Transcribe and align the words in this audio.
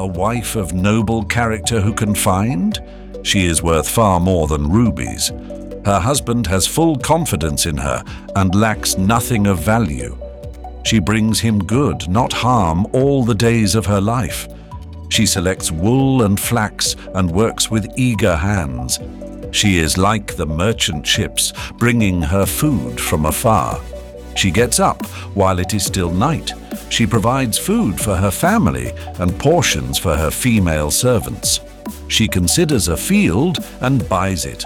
a 0.00 0.06
wife 0.06 0.56
of 0.56 0.72
noble 0.72 1.22
character 1.26 1.78
who 1.78 1.92
can 1.92 2.14
find? 2.14 2.80
She 3.22 3.44
is 3.44 3.62
worth 3.62 3.86
far 3.86 4.18
more 4.18 4.46
than 4.46 4.72
rubies. 4.72 5.28
Her 5.84 6.00
husband 6.00 6.46
has 6.46 6.66
full 6.66 6.96
confidence 6.96 7.66
in 7.66 7.76
her 7.76 8.02
and 8.34 8.54
lacks 8.54 8.96
nothing 8.96 9.46
of 9.46 9.60
value. 9.60 10.16
She 10.86 11.00
brings 11.00 11.38
him 11.38 11.58
good, 11.58 12.08
not 12.08 12.32
harm, 12.32 12.86
all 12.94 13.24
the 13.24 13.34
days 13.34 13.74
of 13.74 13.84
her 13.84 14.00
life. 14.00 14.48
She 15.10 15.26
selects 15.26 15.70
wool 15.70 16.22
and 16.22 16.40
flax 16.40 16.96
and 17.14 17.30
works 17.30 17.70
with 17.70 17.92
eager 17.98 18.36
hands. 18.36 18.98
She 19.52 19.76
is 19.76 19.98
like 19.98 20.34
the 20.34 20.46
merchant 20.46 21.06
ships, 21.06 21.52
bringing 21.76 22.22
her 22.22 22.46
food 22.46 22.98
from 22.98 23.26
afar. 23.26 23.78
She 24.34 24.50
gets 24.50 24.80
up 24.80 25.04
while 25.34 25.58
it 25.58 25.74
is 25.74 25.84
still 25.84 26.10
night. 26.10 26.52
She 26.90 27.06
provides 27.06 27.56
food 27.56 27.98
for 27.98 28.16
her 28.16 28.30
family 28.30 28.92
and 29.18 29.38
portions 29.38 29.96
for 29.96 30.16
her 30.16 30.30
female 30.30 30.90
servants. 30.90 31.60
She 32.08 32.28
considers 32.28 32.88
a 32.88 32.96
field 32.96 33.58
and 33.80 34.06
buys 34.08 34.44
it. 34.44 34.64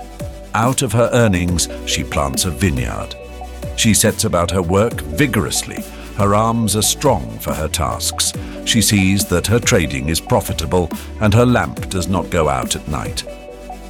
Out 0.54 0.82
of 0.82 0.92
her 0.92 1.10
earnings, 1.12 1.68
she 1.86 2.02
plants 2.02 2.46
a 2.46 2.50
vineyard. 2.50 3.14
She 3.76 3.92
sets 3.92 4.24
about 4.24 4.50
her 4.50 4.62
work 4.62 5.00
vigorously. 5.02 5.84
Her 6.16 6.34
arms 6.34 6.76
are 6.76 6.82
strong 6.82 7.38
for 7.40 7.52
her 7.52 7.68
tasks. 7.68 8.32
She 8.64 8.80
sees 8.80 9.26
that 9.26 9.46
her 9.48 9.58
trading 9.58 10.08
is 10.08 10.20
profitable 10.20 10.90
and 11.20 11.34
her 11.34 11.44
lamp 11.44 11.90
does 11.90 12.08
not 12.08 12.30
go 12.30 12.48
out 12.48 12.74
at 12.74 12.88
night. 12.88 13.24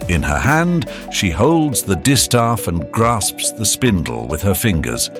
In 0.08 0.22
her 0.22 0.38
hand, 0.38 0.88
she 1.12 1.30
holds 1.30 1.82
the 1.82 1.96
distaff 1.96 2.66
and 2.66 2.90
grasps 2.90 3.52
the 3.52 3.64
spindle 3.64 4.26
with 4.26 4.42
her 4.42 4.54
fingers. 4.54 5.10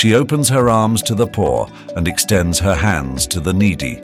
She 0.00 0.14
opens 0.14 0.48
her 0.48 0.70
arms 0.70 1.02
to 1.02 1.14
the 1.14 1.26
poor 1.26 1.70
and 1.94 2.08
extends 2.08 2.58
her 2.58 2.74
hands 2.74 3.26
to 3.26 3.38
the 3.38 3.52
needy. 3.52 3.96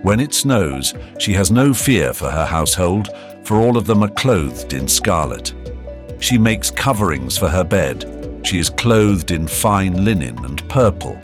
When 0.00 0.18
it 0.18 0.32
snows, 0.32 0.94
she 1.18 1.34
has 1.34 1.50
no 1.50 1.74
fear 1.74 2.14
for 2.14 2.30
her 2.30 2.46
household, 2.46 3.10
for 3.44 3.58
all 3.58 3.76
of 3.76 3.86
them 3.86 4.02
are 4.02 4.08
clothed 4.08 4.72
in 4.72 4.88
scarlet. 4.88 5.52
She 6.20 6.38
makes 6.38 6.70
coverings 6.70 7.36
for 7.36 7.50
her 7.50 7.62
bed. 7.62 8.40
She 8.44 8.58
is 8.58 8.70
clothed 8.70 9.30
in 9.30 9.46
fine 9.46 10.06
linen 10.06 10.42
and 10.42 10.66
purple. 10.70 11.16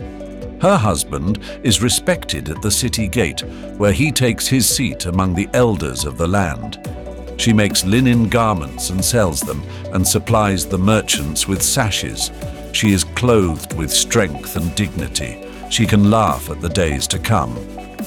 Her 0.60 0.76
husband 0.76 1.38
is 1.62 1.80
respected 1.80 2.50
at 2.50 2.60
the 2.60 2.70
city 2.70 3.08
gate, 3.08 3.40
where 3.78 3.92
he 3.92 4.12
takes 4.12 4.46
his 4.46 4.68
seat 4.68 5.06
among 5.06 5.34
the 5.34 5.48
elders 5.54 6.04
of 6.04 6.18
the 6.18 6.28
land. 6.28 6.78
She 7.38 7.54
makes 7.54 7.82
linen 7.82 8.28
garments 8.28 8.90
and 8.90 9.02
sells 9.02 9.40
them, 9.40 9.62
and 9.94 10.06
supplies 10.06 10.66
the 10.66 10.76
merchants 10.76 11.48
with 11.48 11.62
sashes. 11.62 12.30
She 12.76 12.92
is 12.92 13.04
clothed 13.04 13.72
with 13.72 13.90
strength 13.90 14.54
and 14.54 14.74
dignity. 14.74 15.38
She 15.70 15.86
can 15.86 16.10
laugh 16.10 16.50
at 16.50 16.60
the 16.60 16.68
days 16.68 17.06
to 17.06 17.18
come. 17.18 17.56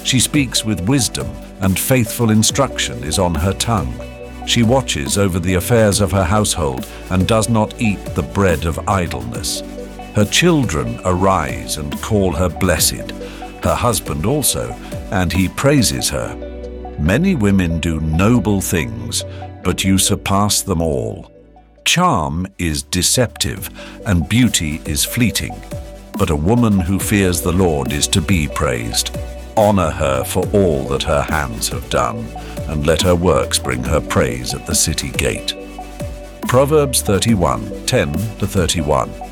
She 0.04 0.20
speaks 0.20 0.64
with 0.64 0.88
wisdom, 0.88 1.28
and 1.62 1.80
faithful 1.80 2.30
instruction 2.30 3.04
is 3.04 3.18
on 3.18 3.34
her 3.34 3.54
tongue. 3.54 3.92
She 4.46 4.62
watches 4.62 5.18
over 5.18 5.40
the 5.40 5.56
affairs 5.56 6.02
of 6.02 6.12
her 6.12 6.24
household 6.24 6.86
and 7.10 7.28
does 7.28 7.50
not 7.50 7.82
eat 7.82 7.98
the 8.14 8.22
bread 8.22 8.66
of 8.66 8.88
idleness. 8.88 9.62
Her 10.14 10.26
children 10.26 11.00
arise 11.04 11.78
and 11.78 12.00
call 12.04 12.32
her 12.34 12.48
blessed, 12.48 13.10
her 13.64 13.74
husband 13.74 14.28
also, 14.28 14.70
and 15.10 15.34
he 15.34 15.50
praises 15.50 16.10
her. 16.10 16.36
Many 17.00 17.34
women 17.34 17.80
do 17.80 18.00
noble 18.02 18.62
things, 18.62 19.26
but 19.64 19.84
you 19.84 19.98
surpass 19.98 20.62
them 20.62 20.80
all. 20.80 21.32
Charm 21.90 22.46
is 22.60 22.84
deceptive, 22.84 23.68
and 24.06 24.30
beauty 24.30 24.80
is 24.86 25.04
fleeting, 25.04 25.60
but 26.20 26.30
a 26.30 26.36
woman 26.36 26.80
who 26.80 27.00
fears 27.00 27.42
the 27.42 27.52
Lord 27.52 27.92
is 27.92 28.08
to 28.10 28.22
be 28.22 28.48
praised. 28.48 29.18
Honor 29.58 29.90
her 29.90 30.24
for 30.24 30.48
all 30.54 30.84
that 30.90 31.02
her 31.02 31.24
hands 31.24 31.68
have 31.70 31.90
done, 31.90 32.18
and 32.68 32.86
let 32.86 33.02
her 33.02 33.16
works 33.16 33.58
bring 33.58 33.84
her 33.84 34.00
praise 34.00 34.54
at 34.54 34.68
the 34.68 34.76
city 34.76 35.10
gate. 35.10 35.56
Proverbs 36.48 37.02
31 37.02 37.88
10 37.88 38.14
to 38.38 38.46
31. 38.46 39.29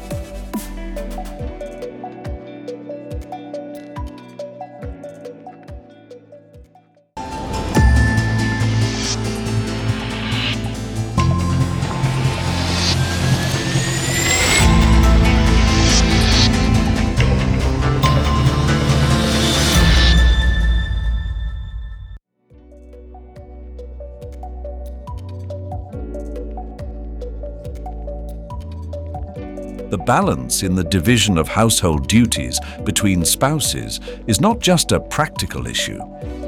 Balance 30.07 30.63
in 30.63 30.73
the 30.73 30.85
division 30.85 31.37
of 31.37 31.49
household 31.49 32.07
duties 32.07 32.59
between 32.85 33.25
spouses 33.25 33.99
is 34.25 34.39
not 34.39 34.59
just 34.59 34.93
a 34.93 34.99
practical 35.01 35.67
issue, 35.67 35.99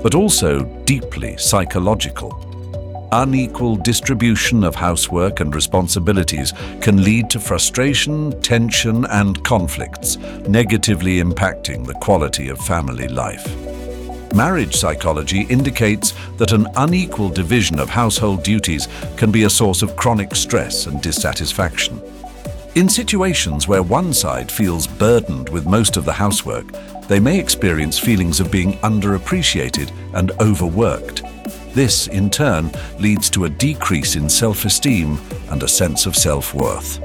but 0.01 0.15
also 0.15 0.63
deeply 0.85 1.35
psychological. 1.35 2.31
Unequal 3.11 3.75
distribution 3.75 4.63
of 4.63 4.75
housework 4.75 5.41
and 5.41 5.53
responsibilities 5.53 6.53
can 6.79 7.03
lead 7.03 7.29
to 7.29 7.39
frustration, 7.39 8.39
tension, 8.41 9.05
and 9.05 9.43
conflicts, 9.43 10.15
negatively 10.47 11.17
impacting 11.17 11.85
the 11.85 11.95
quality 11.95 12.47
of 12.47 12.59
family 12.59 13.09
life. 13.09 13.45
Marriage 14.33 14.75
psychology 14.75 15.41
indicates 15.49 16.13
that 16.37 16.53
an 16.53 16.65
unequal 16.77 17.27
division 17.27 17.77
of 17.77 17.89
household 17.89 18.41
duties 18.41 18.87
can 19.17 19.31
be 19.31 19.43
a 19.43 19.49
source 19.49 19.81
of 19.81 19.97
chronic 19.97 20.33
stress 20.33 20.85
and 20.85 21.01
dissatisfaction. 21.01 21.99
In 22.79 22.87
situations 22.87 23.67
where 23.67 23.83
one 23.83 24.13
side 24.13 24.49
feels 24.49 24.87
burdened 24.87 25.49
with 25.49 25.67
most 25.67 25.97
of 25.97 26.05
the 26.05 26.13
housework, 26.13 26.65
they 27.09 27.19
may 27.19 27.37
experience 27.37 27.99
feelings 27.99 28.39
of 28.39 28.49
being 28.49 28.77
underappreciated 28.77 29.91
and 30.13 30.31
overworked. 30.39 31.23
This, 31.73 32.07
in 32.07 32.29
turn, 32.29 32.71
leads 32.97 33.29
to 33.31 33.43
a 33.43 33.49
decrease 33.49 34.15
in 34.15 34.29
self-esteem 34.29 35.19
and 35.49 35.61
a 35.61 35.67
sense 35.67 36.05
of 36.05 36.15
self-worth. 36.15 37.01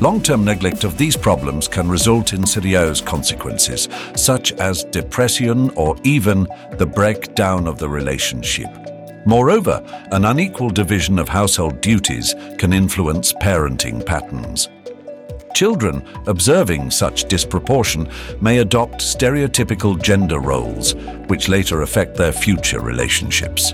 Long-term 0.00 0.42
neglect 0.42 0.84
of 0.84 0.96
these 0.96 1.18
problems 1.18 1.68
can 1.68 1.90
result 1.90 2.32
in 2.32 2.46
serious 2.46 3.02
consequences, 3.02 3.90
such 4.16 4.52
as 4.52 4.84
depression 4.84 5.68
or 5.76 5.96
even 6.02 6.48
the 6.78 6.86
breakdown 6.86 7.66
of 7.66 7.78
the 7.78 7.90
relationship. 7.90 8.70
Moreover, 9.26 9.84
an 10.12 10.24
unequal 10.24 10.70
division 10.70 11.18
of 11.18 11.28
household 11.28 11.82
duties 11.82 12.34
can 12.56 12.72
influence 12.72 13.34
parenting 13.34 14.04
patterns. 14.06 14.70
Children 15.54 16.02
observing 16.26 16.90
such 16.90 17.24
disproportion 17.24 18.08
may 18.40 18.58
adopt 18.58 19.00
stereotypical 19.00 20.00
gender 20.00 20.38
roles, 20.38 20.94
which 21.26 21.48
later 21.48 21.82
affect 21.82 22.16
their 22.16 22.32
future 22.32 22.80
relationships. 22.80 23.72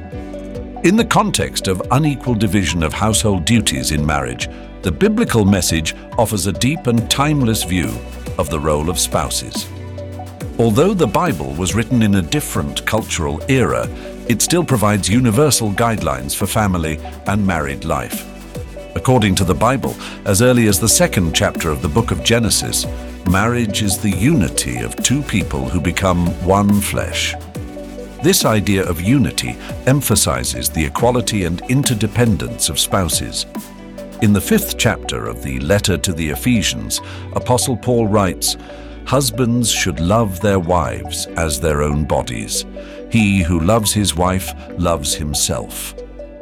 In 0.85 0.97
the 0.97 1.05
context 1.05 1.69
of 1.69 1.83
unequal 1.91 2.35
division 2.35 2.83
of 2.83 2.93
household 2.93 3.45
duties 3.45 3.93
in 3.93 4.05
marriage, 4.05 4.49
the 4.83 4.93
biblical 4.93 5.45
message 5.45 5.95
offers 6.19 6.47
a 6.47 6.53
deep 6.53 6.87
and 6.87 7.11
timeless 7.11 7.65
view 7.65 7.93
of 8.39 8.51
the 8.51 8.61
role 8.61 8.89
of 8.89 8.99
spouses. 8.99 9.69
Although 10.59 10.95
the 10.95 11.07
Bible 11.07 11.55
was 11.55 11.75
written 11.75 12.03
in 12.03 12.15
a 12.15 12.23
different 12.23 12.87
cultural 12.87 13.43
era, 13.49 13.89
it 14.29 14.41
still 14.41 14.65
provides 14.65 15.09
universal 15.09 15.71
guidelines 15.71 16.35
for 16.35 16.47
family 16.47 16.99
and 17.27 17.47
married 17.47 17.85
life. 17.85 18.36
According 18.97 19.35
to 19.35 19.45
the 19.45 19.55
Bible, 19.55 19.95
as 20.25 20.41
early 20.41 20.69
as 20.69 20.81
the 20.81 20.89
second 20.89 21.35
chapter 21.35 21.69
of 21.69 21.83
the 21.83 21.89
book 21.89 22.11
of 22.13 22.25
Genesis, 22.25 22.87
marriage 23.29 23.83
is 23.83 23.99
the 23.99 24.11
unity 24.11 24.79
of 24.79 24.97
two 24.97 25.21
people 25.21 25.69
who 25.69 25.83
become 25.83 26.29
one 26.47 26.81
flesh. 26.81 27.35
This 28.23 28.47
idea 28.47 28.89
of 28.89 29.03
unity 29.03 29.55
emphasizes 29.85 30.71
the 30.71 30.83
equality 30.83 31.45
and 31.45 31.61
interdependence 31.69 32.71
of 32.71 32.81
spouses. 32.81 33.45
In 34.23 34.33
the 34.33 34.41
fifth 34.41 34.79
chapter 34.79 35.27
of 35.27 35.43
the 35.43 35.61
letter 35.61 35.99
to 35.99 36.15
the 36.15 36.31
Ephesians, 36.31 37.03
Apostle 37.35 37.77
Paul 37.77 38.07
writes, 38.07 38.57
Husbands 39.05 39.71
should 39.71 40.01
love 40.01 40.41
their 40.41 40.59
wives 40.59 41.27
as 41.37 41.61
their 41.61 41.83
own 41.83 42.07
bodies. 42.07 42.65
He 43.11 43.43
who 43.43 43.61
loves 43.61 43.93
his 43.93 44.17
wife 44.17 44.55
loves 44.79 45.15
himself. 45.15 45.95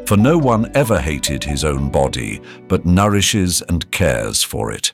For 0.06 0.18
no 0.18 0.36
one 0.36 0.70
ever 0.74 1.00
hated 1.00 1.44
his 1.44 1.64
own 1.64 1.90
body, 1.90 2.42
but 2.68 2.84
nourishes 2.84 3.62
and 3.62 3.90
cares 3.90 4.42
for 4.42 4.70
it. 4.70 4.92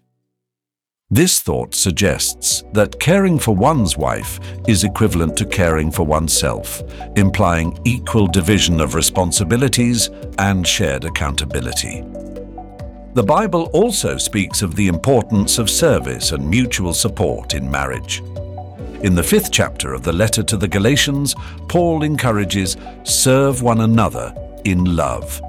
This 1.11 1.43
thought 1.43 1.75
suggests 1.75 2.63
that 2.73 3.01
caring 3.01 3.37
for 3.37 3.57
one's 3.57 3.97
wife 3.97 4.39
is 4.69 4.85
equivalent 4.85 5.37
to 5.39 5.45
caring 5.45 5.91
for 5.91 6.05
oneself, 6.05 6.81
implying 7.17 7.77
equal 7.85 8.29
division 8.29 8.81
of 8.81 8.95
responsibilities 8.95 10.11
and 10.39 10.65
shared 10.65 11.05
accountability. 11.05 12.03
The 13.15 13.25
Bible 13.25 13.69
also 13.73 14.17
speaks 14.17 14.63
of 14.63 14.77
the 14.77 14.87
importance 14.87 15.59
of 15.59 15.69
service 15.69 16.31
and 16.31 16.49
mutual 16.49 16.95
support 16.95 17.55
in 17.55 17.69
marriage. 17.69 18.23
In 19.03 19.17
the 19.17 19.25
fifth 19.25 19.51
chapter 19.51 19.93
of 19.93 20.05
the 20.05 20.13
letter 20.13 20.45
to 20.45 20.57
the 20.57 20.69
Galatians, 20.69 21.35
Paul 21.67 22.05
encourages, 22.05 22.77
serve 23.03 23.63
one 23.63 23.81
another 23.81 24.33
in 24.65 24.97
love. 24.97 25.43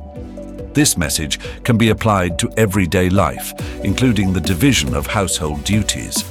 This 0.73 0.97
message 0.97 1.39
can 1.63 1.77
be 1.77 1.89
applied 1.89 2.39
to 2.39 2.51
everyday 2.57 3.09
life, 3.09 3.53
including 3.83 4.31
the 4.31 4.39
division 4.39 4.95
of 4.95 5.07
household 5.07 5.63
duties. 5.63 6.23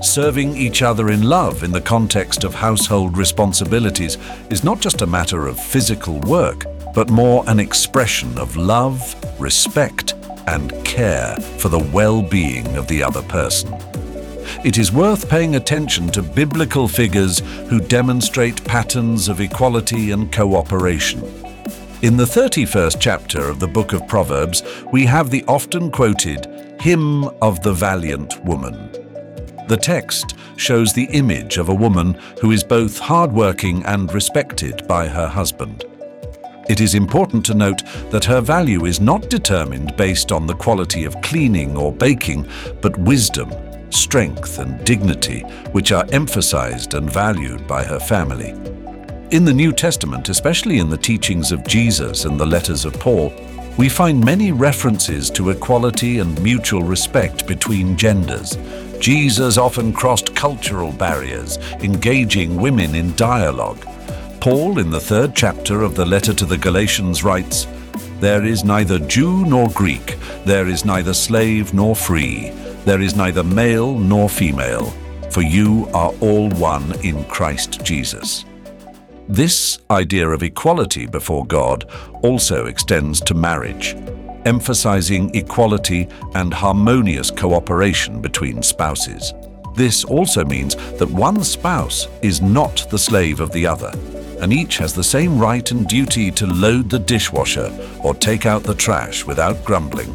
Serving 0.00 0.56
each 0.56 0.82
other 0.82 1.10
in 1.10 1.22
love 1.22 1.62
in 1.62 1.70
the 1.70 1.80
context 1.80 2.42
of 2.42 2.54
household 2.54 3.16
responsibilities 3.16 4.18
is 4.50 4.64
not 4.64 4.80
just 4.80 5.02
a 5.02 5.06
matter 5.06 5.46
of 5.46 5.60
physical 5.60 6.18
work, 6.20 6.64
but 6.94 7.10
more 7.10 7.44
an 7.46 7.60
expression 7.60 8.36
of 8.38 8.56
love, 8.56 9.14
respect, 9.40 10.14
and 10.48 10.72
care 10.84 11.36
for 11.58 11.68
the 11.68 11.78
well-being 11.78 12.66
of 12.76 12.88
the 12.88 13.02
other 13.02 13.22
person. 13.22 13.72
It 14.64 14.78
is 14.78 14.92
worth 14.92 15.28
paying 15.28 15.56
attention 15.56 16.08
to 16.12 16.22
biblical 16.22 16.88
figures 16.88 17.40
who 17.68 17.80
demonstrate 17.80 18.64
patterns 18.64 19.28
of 19.28 19.40
equality 19.40 20.10
and 20.10 20.32
cooperation. 20.32 21.41
In 22.02 22.16
the 22.16 22.24
31st 22.24 22.96
chapter 22.98 23.48
of 23.48 23.60
the 23.60 23.68
book 23.68 23.92
of 23.92 24.08
Proverbs, 24.08 24.64
we 24.90 25.06
have 25.06 25.30
the 25.30 25.44
often 25.46 25.88
quoted 25.88 26.48
hymn 26.80 27.28
of 27.40 27.62
the 27.62 27.72
valiant 27.72 28.44
woman. 28.44 28.90
The 29.68 29.78
text 29.80 30.34
shows 30.56 30.92
the 30.92 31.06
image 31.12 31.58
of 31.58 31.68
a 31.68 31.74
woman 31.74 32.14
who 32.40 32.50
is 32.50 32.64
both 32.64 32.98
hardworking 32.98 33.84
and 33.84 34.12
respected 34.12 34.84
by 34.88 35.06
her 35.06 35.28
husband. 35.28 35.84
It 36.68 36.80
is 36.80 36.96
important 36.96 37.46
to 37.46 37.54
note 37.54 37.84
that 38.10 38.24
her 38.24 38.40
value 38.40 38.86
is 38.86 38.98
not 38.98 39.30
determined 39.30 39.96
based 39.96 40.32
on 40.32 40.48
the 40.48 40.56
quality 40.56 41.04
of 41.04 41.22
cleaning 41.22 41.76
or 41.76 41.92
baking, 41.92 42.48
but 42.80 42.98
wisdom, 42.98 43.52
strength 43.90 44.58
and 44.58 44.84
dignity, 44.84 45.42
which 45.70 45.92
are 45.92 46.06
emphasized 46.10 46.94
and 46.94 47.08
valued 47.08 47.68
by 47.68 47.84
her 47.84 48.00
family. 48.00 48.54
In 49.32 49.46
the 49.46 49.54
New 49.54 49.72
Testament, 49.72 50.28
especially 50.28 50.78
in 50.78 50.90
the 50.90 50.96
teachings 50.98 51.52
of 51.52 51.66
Jesus 51.66 52.26
and 52.26 52.38
the 52.38 52.44
letters 52.44 52.84
of 52.84 52.92
Paul, 53.00 53.32
we 53.78 53.88
find 53.88 54.22
many 54.22 54.52
references 54.52 55.30
to 55.30 55.48
equality 55.48 56.18
and 56.18 56.38
mutual 56.42 56.82
respect 56.82 57.46
between 57.46 57.96
genders. 57.96 58.58
Jesus 59.00 59.56
often 59.56 59.90
crossed 59.94 60.36
cultural 60.36 60.92
barriers, 60.92 61.56
engaging 61.80 62.56
women 62.56 62.94
in 62.94 63.16
dialogue, 63.16 63.86
Paul, 64.42 64.78
in 64.78 64.90
the 64.90 65.00
third 65.00 65.34
chapter 65.34 65.80
of 65.80 65.94
the 65.94 66.04
letter 66.04 66.34
to 66.34 66.44
the 66.44 66.58
Galatians, 66.58 67.24
writes, 67.24 67.66
There 68.20 68.44
is 68.44 68.64
neither 68.64 68.98
Jew 68.98 69.46
nor 69.46 69.70
Greek, 69.70 70.18
there 70.44 70.68
is 70.68 70.84
neither 70.84 71.14
slave 71.14 71.72
nor 71.72 71.96
free, 71.96 72.50
there 72.84 73.00
is 73.00 73.16
neither 73.16 73.42
male 73.42 73.98
nor 73.98 74.28
female, 74.28 74.92
for 75.30 75.40
you 75.40 75.88
are 75.94 76.12
all 76.20 76.50
one 76.50 76.92
in 77.02 77.24
Christ 77.24 77.82
Jesus. 77.82 78.44
This 79.32 79.78
idea 79.90 80.28
of 80.28 80.42
equality 80.42 81.06
before 81.06 81.46
God 81.46 81.88
also 82.22 82.66
extends 82.66 83.18
to 83.22 83.32
marriage, 83.32 83.96
emphasizing 84.44 85.34
equality 85.34 86.06
and 86.34 86.52
harmonious 86.52 87.30
cooperation 87.30 88.20
between 88.20 88.62
spouses. 88.62 89.32
This 89.74 90.04
also 90.04 90.44
means 90.44 90.76
that 90.98 91.10
one 91.10 91.42
spouse 91.44 92.08
is 92.20 92.42
not 92.42 92.86
the 92.90 92.98
slave 92.98 93.40
of 93.40 93.50
the 93.52 93.66
other, 93.66 93.90
and 94.42 94.52
each 94.52 94.76
has 94.76 94.92
the 94.92 95.02
same 95.02 95.38
right 95.38 95.70
and 95.70 95.88
duty 95.88 96.30
to 96.32 96.46
load 96.46 96.90
the 96.90 96.98
dishwasher 96.98 97.72
or 98.04 98.14
take 98.14 98.44
out 98.44 98.64
the 98.64 98.74
trash 98.74 99.24
without 99.24 99.64
grumbling. 99.64 100.12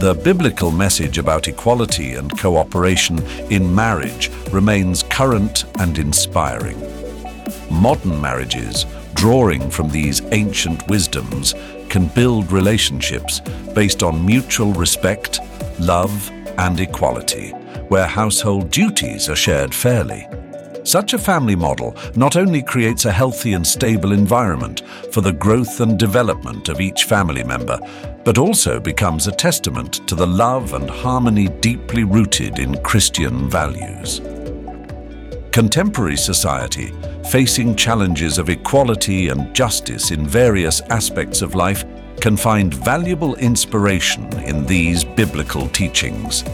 The 0.00 0.20
biblical 0.22 0.70
message 0.70 1.16
about 1.16 1.48
equality 1.48 2.12
and 2.12 2.38
cooperation 2.38 3.24
in 3.50 3.74
marriage 3.74 4.30
remains 4.52 5.02
current 5.04 5.64
and 5.78 5.96
inspiring. 5.96 6.97
Modern 7.70 8.20
marriages, 8.20 8.86
drawing 9.14 9.70
from 9.70 9.88
these 9.90 10.22
ancient 10.32 10.86
wisdoms, 10.88 11.54
can 11.88 12.06
build 12.08 12.50
relationships 12.52 13.40
based 13.74 14.02
on 14.02 14.24
mutual 14.24 14.72
respect, 14.72 15.40
love, 15.78 16.30
and 16.58 16.80
equality, 16.80 17.50
where 17.88 18.06
household 18.06 18.70
duties 18.70 19.28
are 19.28 19.36
shared 19.36 19.74
fairly. 19.74 20.26
Such 20.84 21.12
a 21.12 21.18
family 21.18 21.54
model 21.54 21.94
not 22.16 22.36
only 22.36 22.62
creates 22.62 23.04
a 23.04 23.12
healthy 23.12 23.52
and 23.52 23.66
stable 23.66 24.12
environment 24.12 24.82
for 25.12 25.20
the 25.20 25.32
growth 25.32 25.80
and 25.80 25.98
development 25.98 26.70
of 26.70 26.80
each 26.80 27.04
family 27.04 27.44
member, 27.44 27.78
but 28.24 28.38
also 28.38 28.80
becomes 28.80 29.26
a 29.26 29.32
testament 29.32 30.06
to 30.08 30.14
the 30.14 30.26
love 30.26 30.72
and 30.72 30.88
harmony 30.88 31.48
deeply 31.60 32.04
rooted 32.04 32.58
in 32.58 32.82
Christian 32.82 33.50
values. 33.50 34.22
Contemporary 35.58 36.16
society, 36.16 36.92
facing 37.30 37.74
challenges 37.74 38.38
of 38.38 38.48
equality 38.48 39.28
and 39.28 39.52
justice 39.52 40.12
in 40.12 40.24
various 40.24 40.80
aspects 40.82 41.42
of 41.42 41.56
life, 41.56 41.84
can 42.20 42.36
find 42.36 42.72
valuable 42.72 43.34
inspiration 43.38 44.32
in 44.44 44.64
these 44.66 45.02
biblical 45.02 45.66
teachings. 45.70 46.44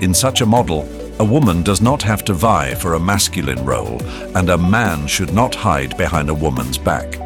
In 0.00 0.14
such 0.14 0.40
a 0.40 0.46
model, 0.46 0.88
a 1.18 1.22
woman 1.24 1.62
does 1.62 1.82
not 1.82 2.00
have 2.00 2.24
to 2.24 2.32
vie 2.32 2.74
for 2.74 2.94
a 2.94 2.98
masculine 2.98 3.62
role, 3.62 4.02
and 4.34 4.48
a 4.48 4.56
man 4.56 5.06
should 5.06 5.34
not 5.34 5.54
hide 5.54 5.94
behind 5.98 6.30
a 6.30 6.40
woman's 6.46 6.78
back. 6.78 7.18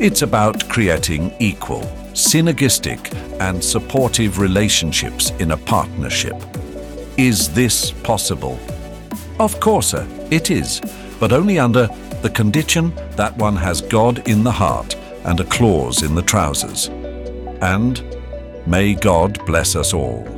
It's 0.00 0.22
about 0.22 0.68
creating 0.68 1.32
equal, 1.38 1.82
synergistic, 2.12 3.14
and 3.38 3.62
supportive 3.62 4.40
relationships 4.40 5.30
in 5.38 5.52
a 5.52 5.56
partnership. 5.56 6.34
Is 7.16 7.54
this 7.54 7.92
possible? 8.02 8.58
Of 9.38 9.60
course, 9.60 9.90
sir, 9.90 10.08
it 10.30 10.50
is, 10.50 10.80
but 11.20 11.32
only 11.32 11.58
under 11.58 11.88
the 12.22 12.30
condition 12.30 12.94
that 13.16 13.36
one 13.36 13.56
has 13.56 13.80
God 13.80 14.26
in 14.28 14.42
the 14.44 14.52
heart 14.52 14.94
and 15.24 15.40
a 15.40 15.44
clause 15.44 16.02
in 16.02 16.14
the 16.14 16.22
trousers. 16.22 16.88
And 17.60 18.02
may 18.66 18.94
God 18.94 19.44
bless 19.46 19.76
us 19.76 19.92
all. 19.92 20.35